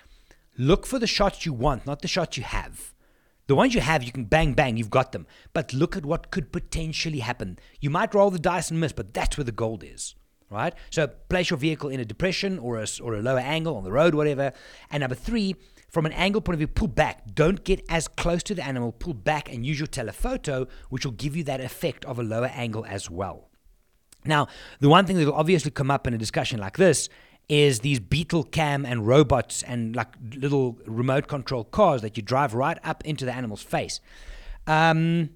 look 0.59 0.87
for 0.87 0.99
the 0.99 1.07
shots 1.07 1.47
you 1.47 1.53
want, 1.53 1.87
not 1.87 2.03
the 2.03 2.09
shots 2.09 2.37
you 2.37 2.43
have. 2.43 2.93
The 3.47 3.55
ones 3.55 3.75
you 3.75 3.81
have, 3.81 4.03
you 4.03 4.13
can 4.13 4.25
bang, 4.25 4.55
bang, 4.55 4.77
you've 4.77 4.91
got 4.91 5.13
them. 5.13 5.27
But 5.53 5.73
look 5.73 5.97
at 5.97 6.07
what 6.07 6.31
could 6.31 6.53
potentially 6.53 7.19
happen. 7.21 7.59
You 7.81 7.91
might 7.91 8.15
roll 8.15 8.31
the 8.31 8.39
dice 8.39 8.71
and 8.71 8.81
miss, 8.81 8.93
but 8.93 9.15
that's 9.15 9.37
where 9.37 9.45
the 9.45 9.53
gold 9.53 9.83
is, 9.83 10.15
right? 10.51 10.75
So 10.91 11.09
place 11.29 11.51
your 11.51 11.59
vehicle 11.59 11.91
in 11.91 12.01
a 12.01 12.05
depression 12.05 12.59
or 12.59 12.79
a, 12.79 12.87
or 13.03 13.15
a 13.15 13.23
lower 13.23 13.41
angle 13.41 13.77
on 13.77 13.85
the 13.85 13.93
road, 13.93 14.15
whatever. 14.15 14.53
And 14.91 15.01
number 15.01 15.17
three, 15.17 15.57
from 15.93 16.07
an 16.07 16.13
angle 16.13 16.41
point 16.41 16.55
of 16.55 16.59
view, 16.59 16.67
pull 16.67 16.89
back. 16.89 17.35
Don't 17.35 17.65
get 17.65 17.85
as 17.89 18.09
close 18.09 18.43
to 18.45 18.55
the 18.55 18.65
animal. 18.65 18.93
Pull 18.93 19.13
back 19.15 19.53
and 19.53 19.65
use 19.65 19.79
your 19.79 19.87
telephoto, 19.87 20.67
which 20.89 21.05
will 21.05 21.13
give 21.13 21.37
you 21.37 21.45
that 21.45 21.61
effect 21.61 22.05
of 22.07 22.19
a 22.19 22.23
lower 22.23 22.51
angle 22.55 22.85
as 22.87 23.11
well. 23.11 23.51
Now, 24.25 24.49
the 24.81 24.89
one 24.89 25.05
thing 25.05 25.19
that 25.19 25.27
will 25.27 25.35
obviously 25.35 25.71
come 25.71 25.91
up 25.91 26.07
in 26.07 26.15
a 26.15 26.19
discussion 26.19 26.59
like 26.59 26.79
this 26.79 27.11
is 27.49 27.81
these 27.81 28.01
beetle 28.01 28.45
cam 28.45 28.87
and 28.87 29.07
robots 29.07 29.63
and 29.65 29.95
like 29.95 30.09
little 30.35 30.79
remote 30.87 31.29
control 31.29 31.65
cars 31.65 32.01
that 32.01 32.17
you 32.17 32.23
drive 32.23 32.55
right 32.55 32.79
up 32.85 33.05
into 33.05 33.27
the 33.27 33.35
animal's 33.35 33.63
face. 33.63 34.01
Um, 34.67 35.31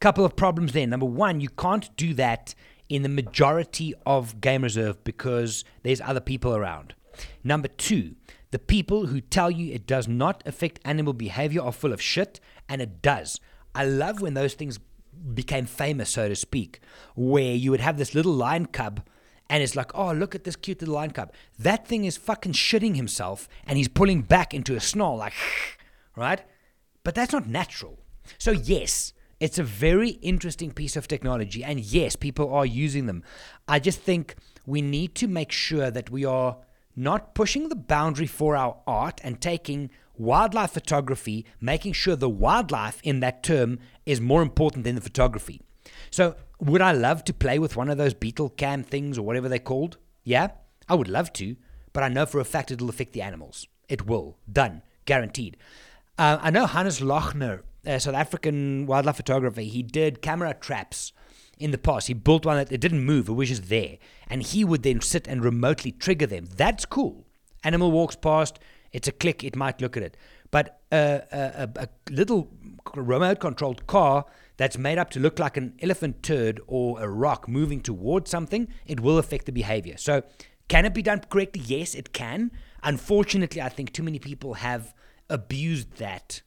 couple 0.00 0.24
of 0.24 0.36
problems 0.36 0.72
there. 0.72 0.86
Number 0.86 1.06
one, 1.06 1.40
you 1.40 1.48
can't 1.48 1.94
do 1.96 2.14
that 2.14 2.54
in 2.88 3.02
the 3.02 3.08
majority 3.08 3.92
of 4.06 4.40
game 4.40 4.62
reserve 4.62 5.02
because 5.04 5.64
there's 5.82 6.00
other 6.00 6.20
people 6.20 6.54
around. 6.54 6.94
Number 7.42 7.68
two, 7.68 8.14
the 8.56 8.60
people 8.60 9.08
who 9.08 9.20
tell 9.20 9.50
you 9.50 9.70
it 9.70 9.86
does 9.86 10.08
not 10.08 10.42
affect 10.46 10.80
animal 10.82 11.12
behavior 11.12 11.60
are 11.60 11.72
full 11.72 11.92
of 11.92 12.00
shit, 12.00 12.40
and 12.70 12.80
it 12.80 13.02
does. 13.02 13.38
I 13.74 13.84
love 13.84 14.22
when 14.22 14.32
those 14.32 14.54
things 14.54 14.78
became 15.34 15.66
famous, 15.66 16.08
so 16.08 16.26
to 16.26 16.34
speak, 16.34 16.80
where 17.14 17.54
you 17.54 17.70
would 17.70 17.80
have 17.80 17.98
this 17.98 18.14
little 18.14 18.32
lion 18.32 18.64
cub 18.64 19.02
and 19.50 19.62
it's 19.62 19.76
like, 19.76 19.90
oh, 19.94 20.10
look 20.12 20.34
at 20.34 20.44
this 20.44 20.56
cute 20.56 20.80
little 20.80 20.94
lion 20.94 21.10
cub. 21.10 21.34
That 21.58 21.86
thing 21.86 22.06
is 22.06 22.16
fucking 22.16 22.52
shitting 22.52 22.96
himself 22.96 23.46
and 23.66 23.76
he's 23.76 23.88
pulling 23.88 24.22
back 24.22 24.54
into 24.54 24.74
a 24.74 24.80
snarl, 24.80 25.18
like, 25.18 25.34
right? 26.16 26.40
But 27.04 27.14
that's 27.14 27.34
not 27.34 27.46
natural. 27.46 27.98
So, 28.38 28.52
yes, 28.52 29.12
it's 29.38 29.58
a 29.58 29.64
very 29.64 30.12
interesting 30.22 30.70
piece 30.70 30.96
of 30.96 31.08
technology. 31.08 31.62
And 31.62 31.78
yes, 31.78 32.16
people 32.16 32.54
are 32.54 32.64
using 32.64 33.04
them. 33.04 33.22
I 33.68 33.80
just 33.80 34.00
think 34.00 34.34
we 34.64 34.80
need 34.80 35.14
to 35.16 35.28
make 35.28 35.52
sure 35.52 35.90
that 35.90 36.08
we 36.08 36.24
are 36.24 36.56
not 36.96 37.34
pushing 37.34 37.68
the 37.68 37.76
boundary 37.76 38.26
for 38.26 38.56
our 38.56 38.78
art 38.86 39.20
and 39.22 39.40
taking 39.40 39.90
wildlife 40.16 40.70
photography, 40.72 41.44
making 41.60 41.92
sure 41.92 42.16
the 42.16 42.28
wildlife 42.28 43.00
in 43.04 43.20
that 43.20 43.42
term 43.42 43.78
is 44.06 44.20
more 44.20 44.42
important 44.42 44.84
than 44.84 44.94
the 44.94 45.00
photography. 45.00 45.60
So, 46.10 46.36
would 46.58 46.80
I 46.80 46.92
love 46.92 47.22
to 47.24 47.34
play 47.34 47.58
with 47.58 47.76
one 47.76 47.90
of 47.90 47.98
those 47.98 48.14
beetle 48.14 48.48
cam 48.48 48.82
things 48.82 49.18
or 49.18 49.22
whatever 49.22 49.48
they're 49.48 49.58
called? 49.58 49.98
Yeah, 50.24 50.48
I 50.88 50.94
would 50.94 51.08
love 51.08 51.32
to, 51.34 51.56
but 51.92 52.02
I 52.02 52.08
know 52.08 52.24
for 52.24 52.40
a 52.40 52.44
fact 52.44 52.70
it'll 52.70 52.88
affect 52.88 53.12
the 53.12 53.22
animals. 53.22 53.66
It 53.88 54.06
will. 54.06 54.38
Done. 54.50 54.82
Guaranteed. 55.04 55.56
Uh, 56.18 56.38
I 56.40 56.50
know 56.50 56.66
Hannes 56.66 57.00
Lochner, 57.00 57.62
South 57.84 58.14
African 58.14 58.86
wildlife 58.86 59.16
photographer, 59.16 59.60
he 59.60 59.82
did 59.82 60.22
camera 60.22 60.54
traps 60.54 61.12
in 61.58 61.70
the 61.70 61.78
past. 61.78 62.08
He 62.08 62.14
built 62.14 62.44
one 62.44 62.56
that 62.56 62.72
it 62.72 62.80
didn't 62.80 63.04
move, 63.04 63.28
it 63.28 63.32
was 63.32 63.48
just 63.48 63.68
there. 63.68 63.98
And 64.28 64.42
he 64.42 64.64
would 64.64 64.82
then 64.82 65.00
sit 65.00 65.26
and 65.26 65.44
remotely 65.44 65.92
trigger 65.92 66.26
them. 66.26 66.48
That's 66.56 66.84
cool. 66.84 67.26
Animal 67.64 67.90
walks 67.90 68.16
past, 68.16 68.58
it's 68.92 69.08
a 69.08 69.12
click, 69.12 69.42
it 69.42 69.56
might 69.56 69.80
look 69.80 69.96
at 69.96 70.02
it. 70.02 70.16
But 70.50 70.80
uh, 70.92 71.20
a, 71.32 71.68
a, 71.76 71.82
a 71.82 71.88
little 72.10 72.48
remote 72.94 73.40
controlled 73.40 73.86
car 73.86 74.24
that's 74.56 74.78
made 74.78 74.98
up 74.98 75.10
to 75.10 75.20
look 75.20 75.38
like 75.38 75.56
an 75.56 75.74
elephant 75.82 76.22
turd 76.22 76.60
or 76.66 77.02
a 77.02 77.08
rock 77.08 77.48
moving 77.48 77.80
towards 77.80 78.30
something, 78.30 78.68
it 78.86 79.00
will 79.00 79.18
affect 79.18 79.46
the 79.46 79.52
behavior. 79.52 79.96
So, 79.96 80.22
can 80.68 80.84
it 80.84 80.94
be 80.94 81.02
done 81.02 81.20
correctly? 81.30 81.62
Yes, 81.64 81.94
it 81.94 82.12
can. 82.12 82.50
Unfortunately, 82.82 83.62
I 83.62 83.68
think 83.68 83.92
too 83.92 84.02
many 84.02 84.18
people 84.18 84.54
have 84.54 84.94
abused 85.30 85.98
that. 85.98 86.42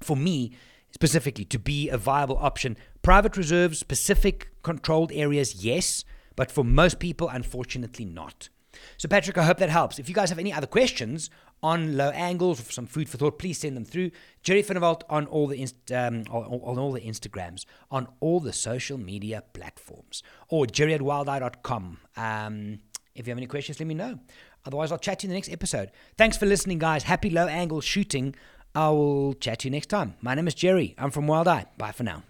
For 0.00 0.16
me, 0.16 0.52
specifically, 0.92 1.44
to 1.46 1.58
be 1.58 1.88
a 1.88 1.98
viable 1.98 2.38
option 2.38 2.76
Private 3.02 3.36
reserves, 3.36 3.80
specific 3.80 4.50
controlled 4.62 5.10
areas, 5.12 5.64
yes, 5.64 6.04
but 6.36 6.52
for 6.52 6.62
most 6.62 7.00
people, 7.00 7.28
unfortunately, 7.28 8.04
not. 8.04 8.48
So, 8.96 9.08
Patrick, 9.08 9.36
I 9.36 9.42
hope 9.42 9.58
that 9.58 9.70
helps. 9.70 9.98
If 9.98 10.08
you 10.08 10.14
guys 10.14 10.28
have 10.28 10.38
any 10.38 10.52
other 10.52 10.68
questions 10.68 11.28
on 11.64 11.96
low 11.96 12.10
angles 12.10 12.60
or 12.60 12.70
some 12.70 12.86
food 12.86 13.08
for 13.08 13.16
thought, 13.16 13.40
please 13.40 13.58
send 13.58 13.76
them 13.76 13.84
through. 13.84 14.12
Gerry 14.44 14.62
van 14.62 14.76
der 14.76 14.80
Walt 14.80 15.02
on 15.10 15.26
all 15.26 15.48
the 15.48 15.60
inst- 15.60 15.90
um, 15.90 16.22
on, 16.30 16.60
on, 16.62 16.78
all 16.78 16.92
the 16.92 17.00
Instagrams, 17.00 17.64
on 17.90 18.06
all 18.20 18.38
the 18.38 18.52
social 18.52 18.98
media 18.98 19.42
platforms, 19.52 20.22
or 20.48 20.64
gerry 20.64 20.94
at 20.94 21.00
wildeye.com. 21.00 21.98
Um, 22.16 22.78
if 23.16 23.26
you 23.26 23.32
have 23.32 23.38
any 23.38 23.46
questions, 23.48 23.80
let 23.80 23.86
me 23.88 23.94
know. 23.94 24.20
Otherwise, 24.64 24.92
I'll 24.92 24.98
chat 24.98 25.18
to 25.18 25.26
you 25.26 25.28
in 25.28 25.30
the 25.30 25.36
next 25.36 25.50
episode. 25.50 25.90
Thanks 26.16 26.36
for 26.36 26.46
listening, 26.46 26.78
guys. 26.78 27.02
Happy 27.02 27.30
low 27.30 27.48
angle 27.48 27.80
shooting. 27.80 28.36
I 28.74 28.88
will 28.90 29.34
chat 29.34 29.60
to 29.60 29.68
you 29.68 29.72
next 29.72 29.86
time. 29.86 30.14
My 30.20 30.34
name 30.34 30.48
is 30.48 30.54
Gerry. 30.54 30.94
I'm 30.96 31.10
from 31.10 31.26
Wild 31.26 31.48
Eye. 31.48 31.66
Bye 31.76 31.92
for 31.92 32.04
now. 32.04 32.22